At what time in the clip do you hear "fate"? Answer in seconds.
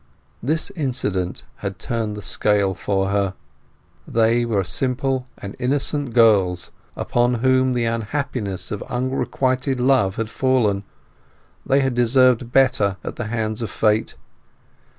13.69-14.15